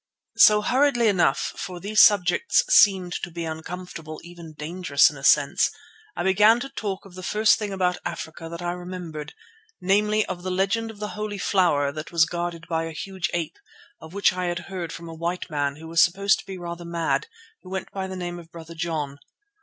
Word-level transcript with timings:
So, 0.37 0.63
hurriedly 0.63 1.09
enough, 1.09 1.37
for 1.55 1.79
these 1.79 2.01
subjects 2.01 2.63
seemed 2.73 3.13
to 3.21 3.29
be 3.29 3.45
uncomfortable, 3.45 4.19
even 4.23 4.53
dangerous 4.53 5.11
in 5.11 5.15
a 5.17 5.23
sense, 5.23 5.69
I 6.15 6.23
began 6.23 6.59
to 6.61 6.69
talk 6.69 7.05
of 7.05 7.13
the 7.13 7.21
first 7.21 7.59
thing 7.59 7.71
about 7.71 7.99
Africa 8.03 8.49
that 8.49 8.63
I 8.63 8.71
remembered—namely, 8.71 10.25
of 10.25 10.41
the 10.41 10.49
legend 10.49 10.89
of 10.89 10.97
the 10.97 11.09
Holy 11.09 11.37
Flower 11.37 11.91
that 11.91 12.11
was 12.11 12.25
guarded 12.25 12.67
by 12.67 12.85
a 12.85 12.91
huge 12.93 13.29
ape, 13.31 13.59
of 14.01 14.15
which 14.15 14.33
I 14.33 14.45
had 14.45 14.57
heard 14.73 14.91
from 14.91 15.07
a 15.07 15.13
white 15.13 15.51
man 15.51 15.75
who 15.75 15.87
was 15.87 16.01
supposed 16.01 16.39
to 16.39 16.47
be 16.47 16.57
rather 16.57 16.83
mad, 16.83 17.27
who 17.61 17.69
went 17.69 17.91
by 17.91 18.07
the 18.07 18.15
name 18.17 18.39
of 18.39 18.51
Brother 18.51 18.73
John. 18.73 19.19